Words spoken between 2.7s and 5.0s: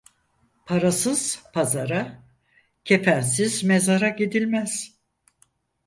kefensiz mezara gidilmez.